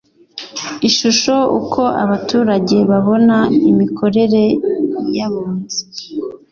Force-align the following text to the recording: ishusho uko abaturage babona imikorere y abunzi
ishusho 0.89 1.35
uko 1.59 1.81
abaturage 2.03 2.77
babona 2.89 3.37
imikorere 3.69 4.43
y 5.15 5.19
abunzi 5.25 5.79